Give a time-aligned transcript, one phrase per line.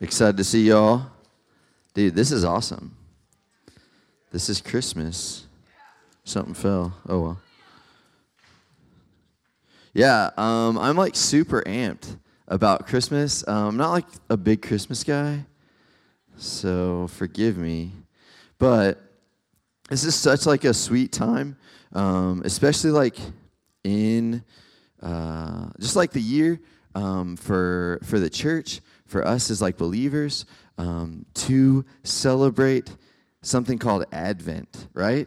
[0.00, 1.06] Excited to see y'all.
[1.92, 2.96] Dude, this is awesome.
[4.30, 5.48] This is Christmas.
[6.22, 6.94] Something fell.
[7.08, 7.40] Oh well.
[9.94, 12.16] Yeah, um, I'm like super amped
[12.46, 13.46] about Christmas.
[13.48, 15.44] Um, I'm not like a big Christmas guy,
[16.36, 17.90] so forgive me.
[18.58, 19.02] But
[19.90, 21.56] this is such like a sweet time,
[21.92, 23.16] um, especially like
[23.82, 24.44] in
[25.02, 26.60] uh, just like the year
[26.94, 30.44] um, for for the church for us as like believers
[30.76, 32.94] um, to celebrate
[33.42, 35.26] something called Advent, right?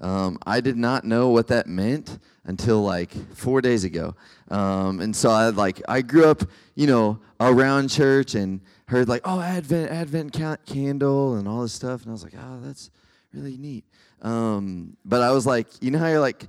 [0.00, 4.16] Um, I did not know what that meant until like four days ago,
[4.50, 6.42] um, and so I like I grew up,
[6.74, 11.72] you know, around church and heard like, oh, Advent, Advent ca- candle and all this
[11.72, 12.90] stuff, and I was like, oh, that's
[13.32, 13.84] really neat.
[14.22, 16.48] Um, but I was like, you know how you're like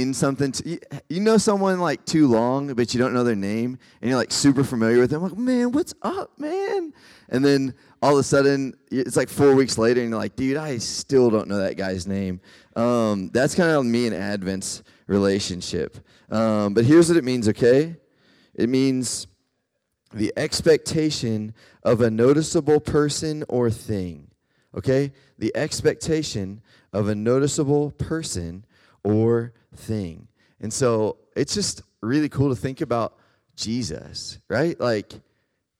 [0.00, 0.52] in something,
[1.08, 4.32] you know someone like too long, but you don't know their name, and you're like
[4.32, 5.22] super familiar with them.
[5.22, 6.92] Like, man, what's up, man?
[7.28, 10.56] And then all of a sudden, it's like four weeks later, and you're like, dude,
[10.56, 12.40] I still don't know that guy's name.
[12.76, 15.96] Um, that's kind of me and Advent's relationship.
[16.30, 17.96] Um, but here's what it means, okay?
[18.54, 19.26] It means
[20.12, 24.28] the expectation of a noticeable person or thing,
[24.76, 25.12] okay?
[25.38, 28.64] The expectation of a noticeable person
[29.04, 30.28] or thing.
[30.60, 33.16] And so it's just really cool to think about
[33.56, 34.78] Jesus, right?
[34.80, 35.12] Like,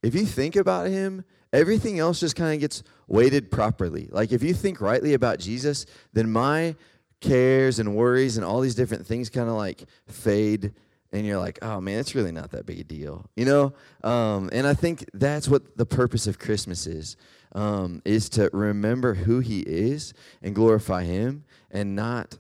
[0.03, 4.09] if you think about him, everything else just kind of gets weighted properly.
[4.11, 6.77] Like, if you think rightly about Jesus, then my
[7.21, 10.73] cares and worries and all these different things kind of like fade
[11.15, 13.73] and you're like, oh man, it's really not that big a deal, you know.
[14.03, 17.17] Um, and I think that's what the purpose of Christmas is:
[17.53, 22.37] um, is to remember who He is and glorify Him, and not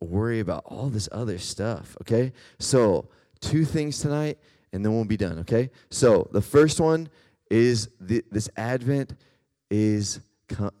[0.00, 2.32] worry about all this other stuff, okay?
[2.58, 3.08] So,
[3.40, 4.38] two things tonight,
[4.72, 5.70] and then we'll be done, okay?
[5.90, 7.08] So, the first one
[7.50, 9.14] is this Advent
[9.70, 10.20] is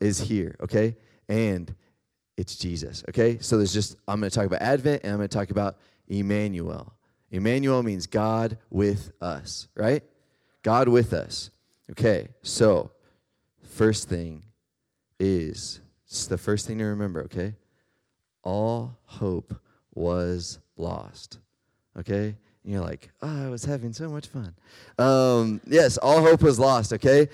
[0.00, 0.96] is here, okay?
[1.28, 1.74] And
[2.36, 3.38] it's Jesus, okay?
[3.40, 6.92] So there's just I'm to talk about Advent and I'm to talk about Emmanuel.
[7.30, 10.04] Emmanuel means God with us, right?
[10.62, 11.50] God with us.
[11.90, 12.28] Okay.
[12.42, 12.90] So,
[13.62, 14.44] first thing
[15.18, 17.54] is it's the first thing to remember, okay?
[18.46, 19.52] All hope
[19.92, 21.40] was lost.
[21.98, 22.36] Okay?
[22.62, 24.54] And you're like, oh, I was having so much fun.
[24.98, 27.28] Um, yes, all hope was lost, okay?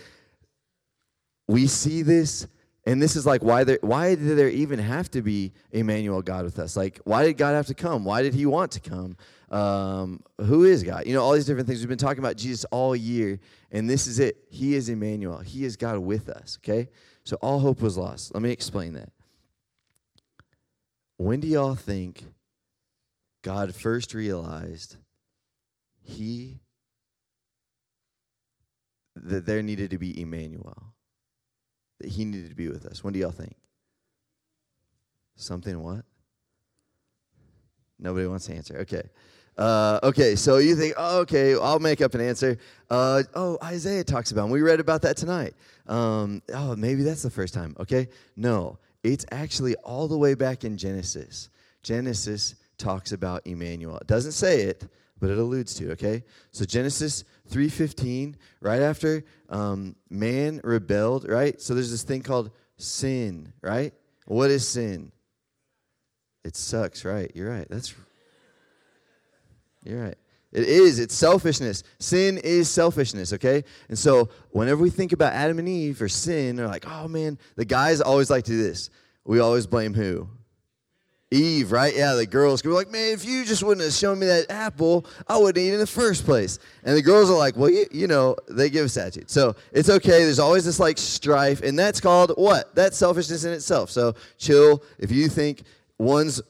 [1.48, 2.46] We see this,
[2.86, 6.44] and this is like why there why did there even have to be Emmanuel God
[6.44, 6.76] with us?
[6.76, 8.04] Like, why did God have to come?
[8.04, 9.16] Why did he want to come?
[9.50, 11.06] Um, who is God?
[11.06, 11.80] You know, all these different things.
[11.80, 13.38] We've been talking about Jesus all year,
[13.70, 14.38] and this is it.
[14.48, 15.38] He is Emmanuel.
[15.38, 16.88] He is God with us, okay?
[17.24, 18.32] So all hope was lost.
[18.32, 19.10] Let me explain that.
[21.22, 22.24] When do y'all think
[23.42, 24.96] God first realized
[26.02, 26.58] he
[29.14, 30.94] that there needed to be Emmanuel?
[32.00, 33.04] That he needed to be with us.
[33.04, 33.54] When do y'all think?
[35.36, 36.04] Something what?
[38.00, 38.78] Nobody wants to answer.
[38.78, 39.04] Okay.
[39.56, 42.58] Uh, okay, so you think, oh, okay, I'll make up an answer.
[42.90, 44.50] Uh, oh, Isaiah talks about, him.
[44.50, 45.54] we read about that tonight.
[45.86, 47.76] Um, oh, maybe that's the first time.
[47.78, 51.48] Okay, no, it's actually all the way back in Genesis.
[51.82, 53.96] Genesis talks about Emmanuel.
[53.98, 54.88] It doesn't say it,
[55.20, 55.92] but it alludes to.
[55.92, 61.60] Okay, so Genesis three fifteen, right after um, man rebelled, right?
[61.60, 63.92] So there's this thing called sin, right?
[64.26, 65.12] What is sin?
[66.44, 67.30] It sucks, right?
[67.34, 67.66] You're right.
[67.68, 67.94] That's
[69.84, 70.18] you're right.
[70.52, 70.98] It is.
[70.98, 71.82] It's selfishness.
[71.98, 73.64] Sin is selfishness, okay?
[73.88, 77.38] And so whenever we think about Adam and Eve or sin, they're like, oh man,
[77.56, 78.90] the guys always like to do this.
[79.24, 80.28] We always blame who?
[81.32, 81.96] Eve, right?
[81.96, 85.06] Yeah, the girls go like, man, if you just wouldn't have shown me that apple,
[85.26, 86.58] I wouldn't eat it in the first place.
[86.84, 89.30] And the girls are like, well, you, you know, they give us attitude.
[89.30, 90.24] So it's okay.
[90.24, 92.74] There's always this like strife, and that's called what?
[92.74, 93.90] That's selfishness in itself.
[93.90, 94.84] So chill.
[94.98, 95.62] If you think
[95.98, 96.42] one's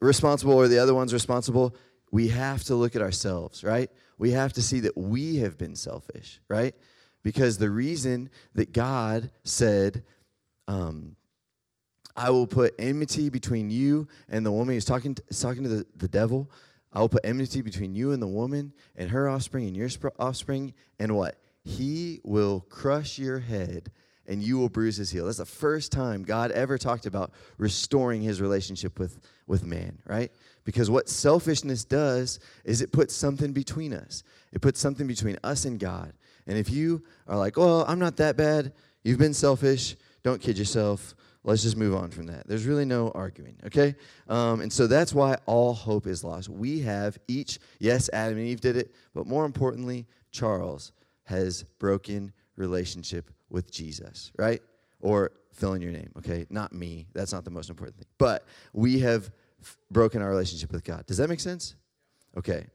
[0.00, 1.74] responsible or the other one's responsible,
[2.10, 3.90] we have to look at ourselves, right?
[4.18, 6.74] We have to see that we have been selfish, right?
[7.22, 10.04] Because the reason that God said,
[10.68, 11.16] um,
[12.16, 15.68] I will put enmity between you and the woman, he's talking to, he's talking to
[15.68, 16.50] the, the devil.
[16.92, 20.72] I will put enmity between you and the woman and her offspring and your offspring,
[20.98, 21.36] and what?
[21.62, 23.90] He will crush your head
[24.28, 25.26] and you will bruise his heel.
[25.26, 30.30] That's the first time God ever talked about restoring his relationship with, with man, right?
[30.64, 34.22] Because what selfishness does is it puts something between us.
[34.52, 36.12] It puts something between us and God.
[36.46, 38.72] And if you are like, well, I'm not that bad,
[39.04, 41.14] you've been selfish, don't kid yourself.
[41.44, 42.48] Let's just move on from that.
[42.48, 43.94] There's really no arguing, okay?
[44.28, 46.48] Um, and so that's why all hope is lost.
[46.48, 50.90] We have each, yes, Adam and Eve did it, but more importantly, Charles
[51.22, 54.62] has broken relationship with Jesus, right?
[55.00, 56.46] Or fill in your name, okay?
[56.50, 57.06] Not me.
[57.14, 58.06] That's not the most important thing.
[58.18, 61.06] But we have f- broken our relationship with God.
[61.06, 61.74] Does that make sense?
[62.36, 62.66] Okay.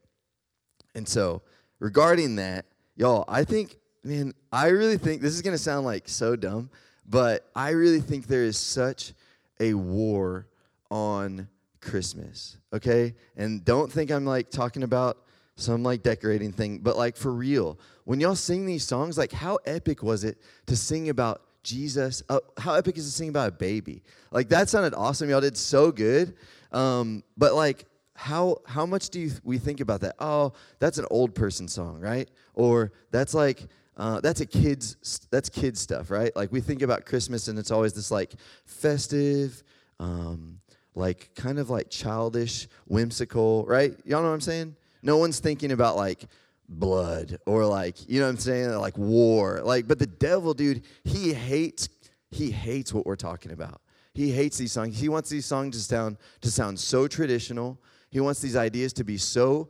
[0.95, 1.41] And so,
[1.79, 2.65] regarding that,
[2.95, 6.69] y'all, I think, man, I really think this is going to sound like so dumb,
[7.07, 9.13] but I really think there is such
[9.59, 10.47] a war
[10.89, 11.47] on
[11.81, 13.15] Christmas, okay?
[13.35, 15.17] And don't think I'm like talking about
[15.55, 19.57] some like decorating thing, but like for real, when y'all sing these songs, like how
[19.65, 20.37] epic was it
[20.67, 22.23] to sing about Jesus?
[22.29, 24.03] Uh, how epic is to sing about a baby?
[24.31, 25.29] Like that sounded awesome.
[25.29, 26.35] Y'all did so good.
[26.71, 30.15] Um, but like, how how much do you, we think about that?
[30.19, 32.29] Oh, that's an old person song, right?
[32.53, 33.67] Or that's like
[33.97, 36.35] uh, that's a kids that's kids stuff, right?
[36.35, 38.33] Like we think about Christmas and it's always this like
[38.65, 39.63] festive,
[39.99, 40.59] um,
[40.95, 43.93] like kind of like childish, whimsical, right?
[44.05, 44.75] Y'all know what I'm saying?
[45.01, 46.25] No one's thinking about like
[46.69, 49.61] blood or like you know what I'm saying, like war.
[49.63, 51.89] Like, but the devil, dude, he hates
[52.29, 53.81] he hates what we're talking about.
[54.13, 54.99] He hates these songs.
[54.99, 57.79] He wants these songs to sound to sound so traditional.
[58.09, 59.69] He wants these ideas to be so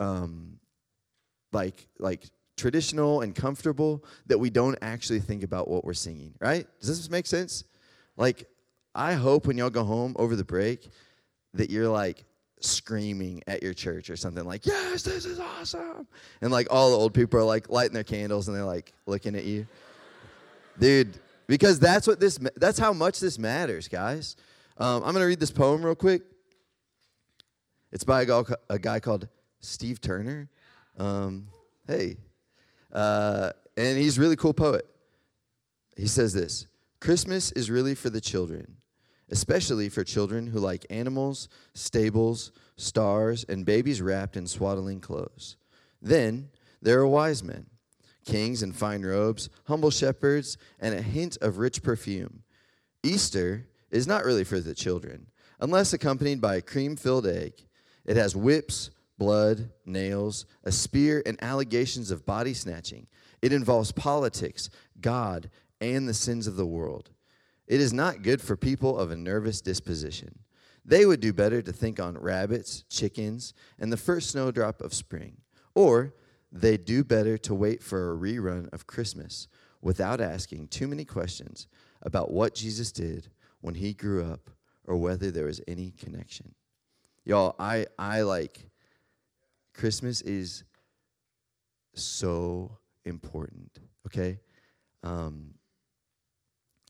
[0.00, 0.58] um,
[1.52, 2.24] like like
[2.56, 6.34] traditional and comfortable that we don't actually think about what we're singing.
[6.40, 6.66] Right?
[6.80, 7.64] Does this make sense?
[8.16, 8.48] Like,
[8.94, 10.90] I hope when y'all go home over the break
[11.54, 12.24] that you're like
[12.60, 16.06] screaming at your church or something like, "Yes, this is awesome!"
[16.40, 19.34] And like all the old people are like lighting their candles and they're like looking
[19.34, 19.66] at you,
[20.78, 21.18] dude.
[21.46, 22.38] Because that's what this.
[22.56, 24.36] That's how much this matters, guys.
[24.76, 26.22] Um, I'm gonna read this poem real quick.
[27.90, 29.28] It's by a guy, a guy called
[29.60, 30.50] Steve Turner.
[30.98, 31.48] Um,
[31.86, 32.16] hey,
[32.92, 34.86] uh, and he's a really cool poet.
[35.96, 36.66] He says this:
[37.00, 38.76] Christmas is really for the children
[39.30, 45.56] especially for children who like animals, stables, stars, and babies wrapped in swaddling clothes.
[46.00, 47.66] Then there are wise men,
[48.24, 52.42] kings in fine robes, humble shepherds, and a hint of rich perfume.
[53.02, 55.26] Easter is not really for the children,
[55.60, 57.54] unless accompanied by a cream filled egg.
[58.04, 63.06] It has whips, blood, nails, a spear, and allegations of body snatching.
[63.42, 64.70] It involves politics,
[65.00, 67.10] God, and the sins of the world.
[67.68, 70.40] It is not good for people of a nervous disposition.
[70.86, 75.36] They would do better to think on rabbits, chickens, and the first snowdrop of spring.
[75.74, 76.14] Or
[76.50, 79.48] they'd do better to wait for a rerun of Christmas
[79.82, 81.68] without asking too many questions
[82.00, 83.28] about what Jesus did
[83.60, 84.48] when he grew up
[84.86, 86.54] or whether there was any connection.
[87.26, 88.70] Y'all, I, I like
[89.74, 90.64] Christmas is
[91.94, 94.40] so important, okay?
[95.02, 95.57] Um,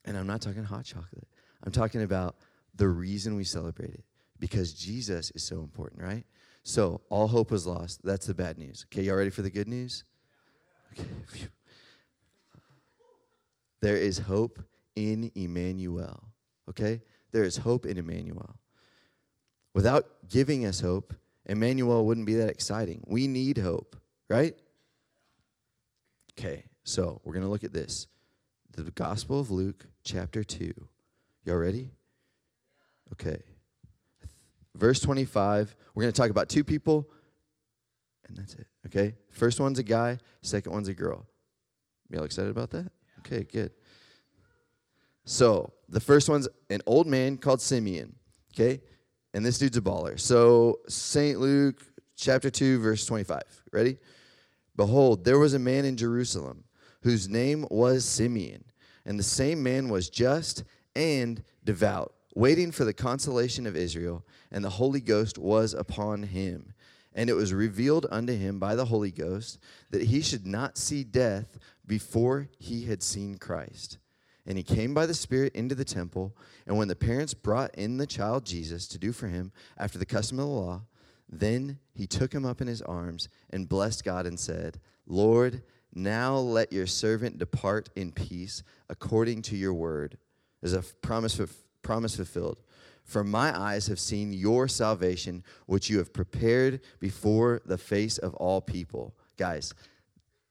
[0.08, 1.28] and I'm not talking hot chocolate.
[1.62, 2.37] I'm talking about
[2.75, 4.05] the reason we celebrate it
[4.40, 6.25] because Jesus is so important, right?
[6.62, 8.02] So, all hope was lost.
[8.02, 8.87] That's the bad news.
[8.88, 10.05] Okay, y'all ready for the good news?
[10.99, 11.49] Okay.
[13.81, 14.60] There is hope
[14.96, 16.25] in Emmanuel.
[16.69, 17.02] Okay?
[17.31, 18.56] There is hope in Emmanuel.
[19.75, 21.14] Without giving us hope,
[21.46, 23.04] Emmanuel wouldn't be that exciting.
[23.06, 23.96] We need hope,
[24.28, 24.54] right?
[26.32, 28.06] Okay, so we're going to look at this
[28.82, 30.72] the Gospel of Luke, chapter 2.
[31.44, 31.90] Y'all ready?
[33.12, 33.42] Okay.
[34.75, 37.08] Verse 25, we're going to talk about two people,
[38.28, 38.66] and that's it.
[38.86, 39.16] Okay?
[39.30, 41.26] First one's a guy, second one's a girl.
[42.11, 42.90] Y'all excited about that?
[43.20, 43.73] Okay, good.
[45.25, 48.14] So, the first one's an old man called Simeon.
[48.54, 48.80] Okay?
[49.35, 50.18] And this dude's a baller.
[50.18, 51.40] So, St.
[51.40, 51.82] Luke,
[52.16, 53.42] chapter 2, verse 25.
[53.73, 53.99] Ready?
[54.76, 56.64] Behold, there was a man in Jerusalem
[57.02, 58.64] whose name was Simeon.
[59.05, 60.64] And the same man was just
[60.95, 66.75] and devout, waiting for the consolation of Israel, and the Holy Ghost was upon him.
[67.14, 69.59] And it was revealed unto him by the Holy Ghost
[69.90, 73.99] that he should not see death before he had seen Christ.
[74.47, 76.37] And he came by the Spirit into the temple.
[76.67, 80.07] And when the parents brought in the child Jesus to do for him after the
[80.07, 80.83] custom of the law,
[81.28, 85.62] then he took him up in his arms and blessed God and said, Lord,
[85.95, 90.18] now let your servant depart in peace according to your word.
[90.62, 91.40] As a promise,
[91.83, 92.61] promise fulfilled.
[93.04, 98.35] For my eyes have seen your salvation, which you have prepared before the face of
[98.35, 99.14] all people.
[99.38, 99.73] Guys,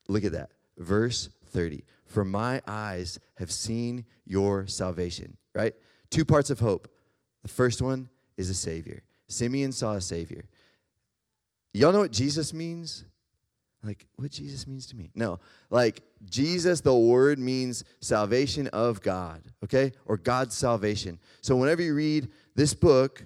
[0.07, 0.51] look at that.
[0.77, 1.83] Verse 30.
[2.05, 5.73] For my eyes have seen your salvation, right?
[6.09, 6.87] Two parts of hope.
[7.43, 9.03] The first one is a Savior.
[9.27, 10.45] Simeon saw a Savior.
[11.73, 13.03] Y'all know what Jesus means?
[13.83, 15.11] Like what Jesus means to me.
[15.15, 19.91] No, like Jesus, the word means salvation of God, okay?
[20.05, 21.19] Or God's salvation.
[21.41, 23.25] So whenever you read this book,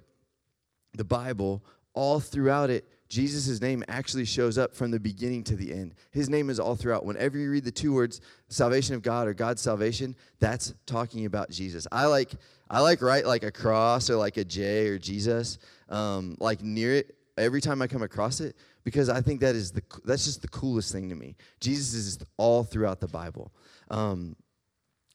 [0.94, 5.74] the Bible, all throughout it, Jesus' name actually shows up from the beginning to the
[5.74, 5.96] end.
[6.12, 7.06] His name is all throughout.
[7.06, 11.50] Whenever you read the two words, salvation of God or God's salvation, that's talking about
[11.50, 11.88] Jesus.
[11.92, 12.32] I like
[12.70, 15.58] I like write like a cross or like a J or Jesus,
[15.90, 19.72] um, like near it every time I come across it because I think that is
[19.72, 21.36] the that's just the coolest thing to me.
[21.60, 23.52] Jesus is all throughout the Bible,
[23.90, 24.36] um,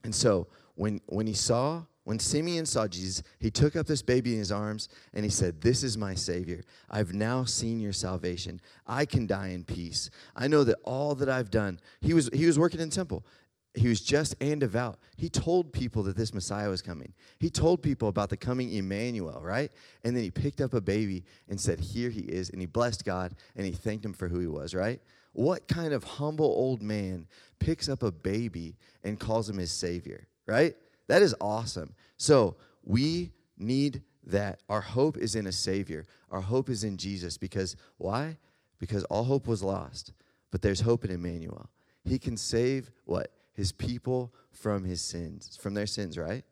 [0.04, 4.34] and so when when he saw when Simeon saw Jesus, he took up this baby
[4.34, 6.62] in his arms and he said, This is my Savior.
[6.88, 8.60] I've now seen your salvation.
[8.86, 10.08] I can die in peace.
[10.36, 13.26] I know that all that I've done, he was, he was working in temple.
[13.76, 14.98] He was just and devout.
[15.16, 17.12] He told people that this Messiah was coming.
[17.38, 19.70] He told people about the coming Emmanuel, right?
[20.02, 22.48] And then he picked up a baby and said, Here he is.
[22.48, 25.00] And he blessed God and he thanked him for who he was, right?
[25.34, 27.26] What kind of humble old man
[27.58, 30.74] picks up a baby and calls him his Savior, right?
[31.08, 31.94] That is awesome.
[32.16, 34.60] So we need that.
[34.70, 36.06] Our hope is in a Savior.
[36.30, 38.38] Our hope is in Jesus because why?
[38.78, 40.14] Because all hope was lost,
[40.50, 41.68] but there's hope in Emmanuel.
[42.04, 43.30] He can save what?
[43.56, 46.44] His people from his sins, from their sins, right?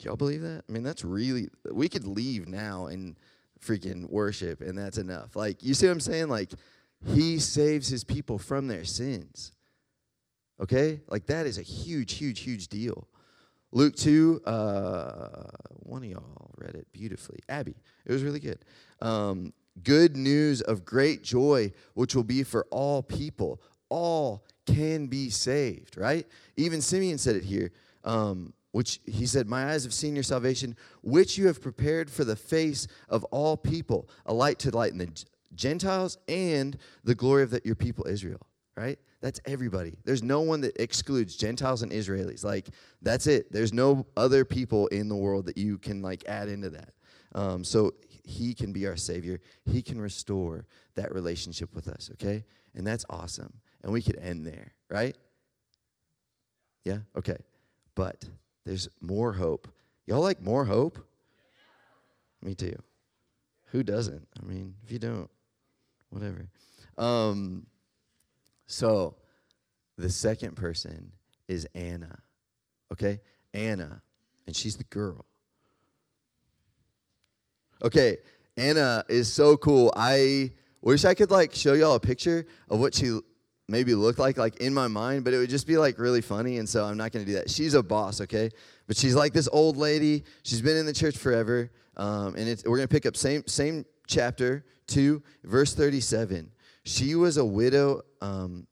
[0.00, 0.64] Y'all believe that?
[0.66, 3.16] I mean, that's really, we could leave now and
[3.62, 5.36] freaking worship, and that's enough.
[5.36, 6.28] Like, you see what I'm saying?
[6.28, 6.52] Like,
[7.04, 9.52] he saves his people from their sins.
[10.60, 11.00] Okay?
[11.08, 13.06] Like, that is a huge, huge, huge deal.
[13.72, 15.42] Luke 2, uh,
[15.80, 17.40] one of y'all read it beautifully.
[17.48, 17.74] Abby,
[18.06, 18.64] it was really good.
[19.00, 19.52] Um,
[19.82, 23.60] good news of great joy, which will be for all people.
[23.90, 26.26] All can be saved, right?
[26.56, 27.72] Even Simeon said it here,
[28.04, 32.24] um, which he said, My eyes have seen your salvation, which you have prepared for
[32.24, 35.24] the face of all people, a light to lighten the
[35.54, 38.46] Gentiles and the glory of the, your people Israel,
[38.76, 38.98] right?
[39.20, 39.96] That's everybody.
[40.04, 42.44] There's no one that excludes Gentiles and Israelis.
[42.44, 42.68] Like,
[43.02, 43.52] that's it.
[43.52, 46.90] There's no other people in the world that you can, like, add into that.
[47.34, 47.92] Um, so
[48.24, 49.40] he can be our Savior.
[49.64, 52.44] He can restore that relationship with us, okay?
[52.74, 53.52] And that's awesome.
[53.82, 55.16] And we could end there, right?
[56.84, 56.98] Yeah?
[57.16, 57.36] Okay.
[57.94, 58.24] But
[58.64, 59.68] there's more hope.
[60.06, 60.98] Y'all like more hope?
[62.42, 62.76] Me too.
[63.66, 64.26] Who doesn't?
[64.40, 65.30] I mean, if you don't,
[66.10, 66.48] whatever.
[66.98, 67.66] Um,
[68.66, 69.16] so
[69.96, 71.12] the second person
[71.48, 72.18] is Anna.
[72.92, 73.20] Okay?
[73.54, 74.02] Anna.
[74.46, 75.24] And she's the girl.
[77.82, 78.18] Okay,
[78.56, 79.92] Anna is so cool.
[79.96, 83.18] I wish I could like show y'all a picture of what she
[83.70, 86.58] maybe look like like in my mind, but it would just be like really funny
[86.58, 87.48] and so I'm not going to do that.
[87.48, 88.50] She's a boss, okay?
[88.86, 90.24] But she's like this old lady.
[90.42, 91.70] She's been in the church forever.
[91.96, 96.50] Um, and we're going to pick up same same chapter 2 verse 37.
[96.84, 98.66] She was a widow, um,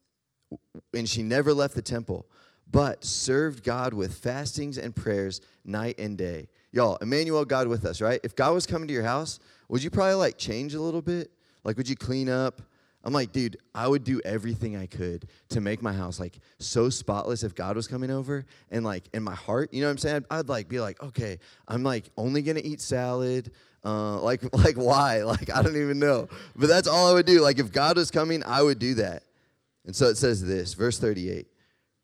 [0.95, 2.26] and she never left the temple,
[2.71, 6.49] but served God with fastings and prayers night and day.
[6.73, 8.21] Y'all, Emmanuel, God with us, right?
[8.25, 9.38] If God was coming to your house,
[9.69, 11.31] would you probably like change a little bit?
[11.64, 12.62] Like, would you clean up?
[13.05, 16.90] I'm like, dude, I would do everything I could to make my house like so
[16.90, 19.99] spotless if God was coming over and like in my heart, you know what I'm
[19.99, 20.17] saying?
[20.31, 21.38] I'd, I'd like be like, okay,
[21.69, 23.52] I'm like only gonna eat salad.
[23.85, 25.23] Uh, like, like why?
[25.23, 26.28] Like, I don't even know.
[26.57, 27.40] But that's all I would do.
[27.40, 29.23] Like, if God was coming, I would do that.
[29.87, 31.47] And so it says this, verse 38.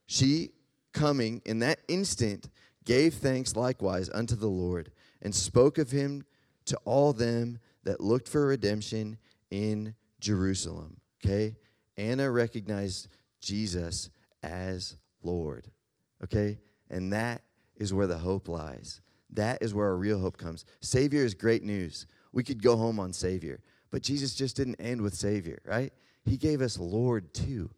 [0.07, 0.51] She
[0.93, 2.49] coming in that instant
[2.85, 6.25] gave thanks likewise unto the Lord and spoke of him
[6.67, 9.19] to all them that looked for redemption
[9.51, 10.97] in Jerusalem.
[11.23, 11.57] Okay?
[11.97, 13.09] Anna recognized
[13.41, 14.11] Jesus
[14.43, 15.69] as Lord.
[16.23, 16.59] Okay?
[16.91, 17.43] And that
[17.77, 19.01] is where the hope lies.
[19.31, 20.65] That is where our real hope comes.
[20.81, 22.07] Savior is great news.
[22.33, 25.93] We could go home on Savior, but Jesus just didn't end with Savior, right?
[26.25, 27.71] He gave us Lord too.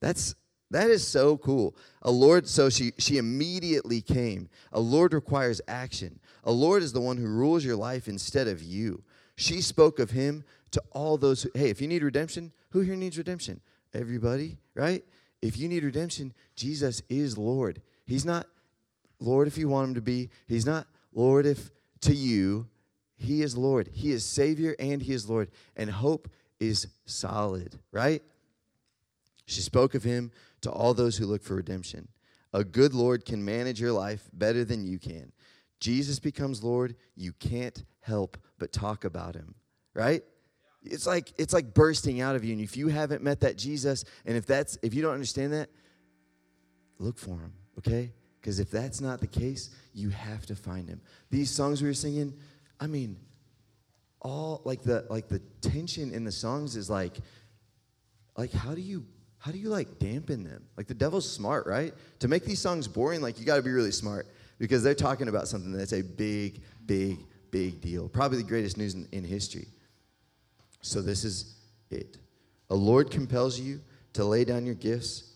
[0.00, 0.34] That's
[0.72, 1.76] that is so cool.
[2.02, 4.48] A Lord, so she she immediately came.
[4.72, 6.18] A Lord requires action.
[6.44, 9.02] A Lord is the one who rules your life instead of you.
[9.36, 12.96] She spoke of him to all those who, hey, if you need redemption, who here
[12.96, 13.60] needs redemption?
[13.92, 15.04] Everybody, right?
[15.42, 17.82] If you need redemption, Jesus is Lord.
[18.06, 18.46] He's not
[19.18, 20.30] Lord if you want him to be.
[20.46, 21.70] He's not Lord if
[22.02, 22.68] to you.
[23.16, 23.90] He is Lord.
[23.92, 25.50] He is Savior and He is Lord.
[25.76, 28.22] And hope is solid, right?
[29.46, 30.30] She spoke of Him
[30.62, 32.08] to all those who look for redemption.
[32.52, 35.32] A good Lord can manage your life better than you can.
[35.80, 39.54] Jesus becomes Lord, you can't help but talk about Him,
[39.94, 40.22] right?
[40.82, 42.52] It's like it's like bursting out of you.
[42.52, 45.68] And if you haven't met that Jesus, and if that's if you don't understand that,
[46.98, 48.12] look for him, okay?
[48.40, 51.00] Because if that's not the case, you have to find him.
[51.30, 52.32] These songs we were singing,
[52.78, 53.18] I mean,
[54.22, 57.18] all like the like the tension in the songs is like,
[58.36, 59.04] like how do you
[59.38, 60.64] how do you like dampen them?
[60.76, 61.94] Like the devil's smart, right?
[62.20, 64.26] To make these songs boring, like you got to be really smart
[64.58, 68.08] because they're talking about something that's a big, big, big deal.
[68.08, 69.68] Probably the greatest news in, in history.
[70.80, 71.56] So this is
[71.90, 72.16] it.
[72.70, 73.80] A Lord compels you
[74.12, 75.32] to lay down your gifts,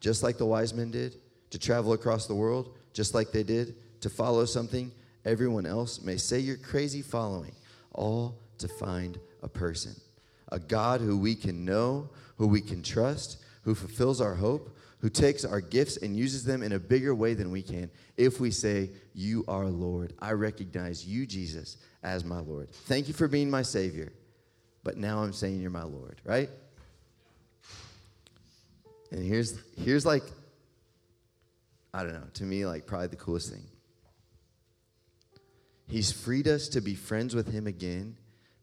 [0.00, 1.16] just like the wise men did,
[1.50, 4.90] to travel across the world, just like they did, to follow something
[5.24, 7.52] everyone else may say you're crazy following,
[7.92, 9.94] all to find a person.
[10.52, 15.08] A God who we can know, who we can trust, who fulfills our hope, who
[15.08, 18.50] takes our gifts and uses them in a bigger way than we can if we
[18.50, 20.12] say, You are Lord.
[20.18, 22.70] I recognize you, Jesus, as my Lord.
[22.70, 24.12] Thank you for being my Savior,
[24.82, 26.48] but now I'm saying you're my Lord, right?
[29.10, 30.22] And here's, here's like,
[31.92, 33.64] I don't know, to me, like probably the coolest thing.
[35.88, 38.16] He's freed us to be friends with Him again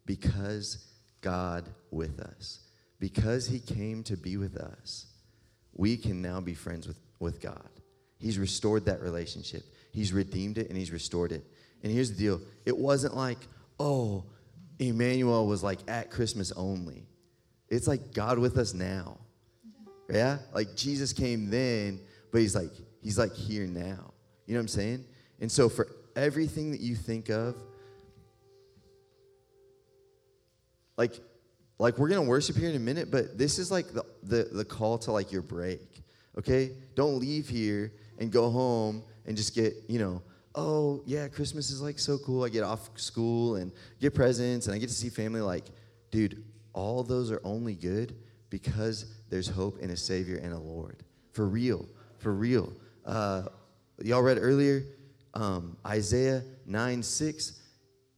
[0.05, 0.87] because
[1.21, 2.59] God with us.
[2.99, 5.07] Because He came to be with us,
[5.73, 7.69] we can now be friends with, with God.
[8.17, 11.43] He's restored that relationship, He's redeemed it, and He's restored it.
[11.83, 13.39] And here's the deal it wasn't like,
[13.79, 14.23] oh,
[14.79, 17.07] Emmanuel was like at Christmas only.
[17.69, 19.17] It's like God with us now.
[20.09, 20.37] Yeah?
[20.53, 21.99] Like Jesus came then,
[22.31, 24.13] but he's like, he's like here now.
[24.45, 25.05] You know what I'm saying?
[25.39, 27.55] And so for everything that you think of,
[30.95, 31.13] like,
[31.79, 34.65] like we're gonna worship here in a minute, but this is like the, the, the
[34.65, 36.03] call to like your break.
[36.37, 36.71] Okay?
[36.95, 40.21] Don't leave here and go home and just get, you know,
[40.55, 42.43] oh yeah, Christmas is like so cool.
[42.43, 45.41] I get off school and get presents and I get to see family.
[45.41, 45.65] Like,
[46.11, 48.15] dude, all those are only good
[48.49, 51.03] because there's hope in a Savior and a Lord.
[51.31, 51.85] For real,
[52.17, 52.73] for real.
[53.05, 53.43] Uh,
[54.01, 54.83] y'all read earlier,
[55.33, 57.61] um, Isaiah 9 6,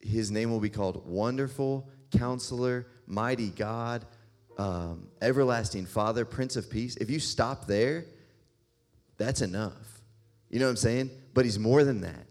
[0.02, 4.06] his name will be called Wonderful, Counselor, Mighty God,
[4.58, 6.96] um, Everlasting Father, Prince of Peace.
[6.98, 8.06] If you stop there,
[9.18, 9.99] that's enough.
[10.50, 11.12] You know what I'm saying?
[11.34, 12.26] But he's more than that.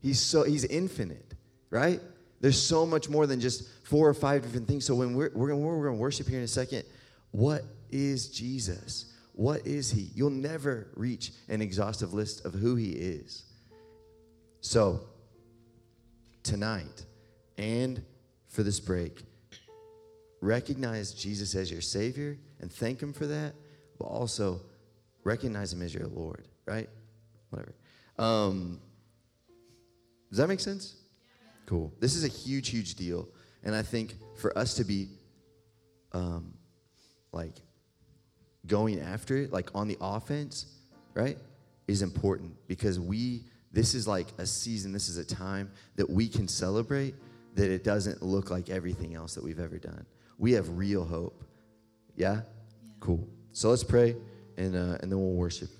[0.00, 1.34] He's so he's infinite,
[1.70, 2.00] right?
[2.40, 4.84] There's so much more than just four or five different things.
[4.84, 6.84] So when we're we're gonna, we're gonna worship here in a second,
[7.30, 9.12] what is Jesus?
[9.32, 10.10] What is he?
[10.14, 13.44] You'll never reach an exhaustive list of who he is.
[14.60, 15.00] So,
[16.42, 17.04] tonight
[17.58, 18.02] and
[18.48, 19.22] for this break,
[20.40, 23.54] recognize Jesus as your Savior and thank Him for that,
[23.98, 24.60] but also
[25.24, 26.88] recognize Him as your Lord, right?
[27.54, 27.74] Whatever.
[28.18, 28.80] Um,
[30.30, 30.96] does that make sense?
[31.66, 31.92] Cool.
[32.00, 33.28] This is a huge, huge deal.
[33.62, 35.08] And I think for us to be
[36.12, 36.54] um,
[37.32, 37.54] like
[38.66, 40.66] going after it, like on the offense,
[41.14, 41.38] right,
[41.86, 46.28] is important because we, this is like a season, this is a time that we
[46.28, 47.14] can celebrate
[47.54, 50.04] that it doesn't look like everything else that we've ever done.
[50.38, 51.44] We have real hope.
[52.16, 52.32] Yeah?
[52.32, 52.40] yeah.
[52.98, 53.28] Cool.
[53.52, 54.16] So let's pray
[54.56, 55.70] and, uh, and then we'll worship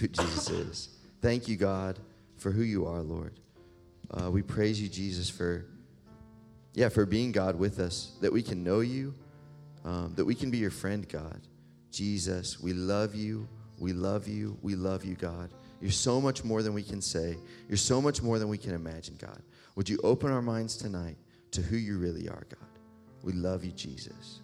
[0.00, 0.88] who Jesus is.
[1.20, 1.98] Thank you, God,
[2.36, 3.40] for who you are, Lord.
[4.10, 5.66] Uh, we praise you, Jesus, for,
[6.74, 9.14] yeah, for being God with us, that we can know you
[9.84, 11.40] um, that we can be your friend, God.
[11.90, 13.48] Jesus, we love you.
[13.78, 14.58] We love you.
[14.62, 15.50] We love you, God.
[15.80, 17.38] You're so much more than we can say.
[17.68, 19.40] You're so much more than we can imagine, God.
[19.76, 21.16] Would you open our minds tonight
[21.52, 22.68] to who you really are, God?
[23.22, 24.40] We love you, Jesus.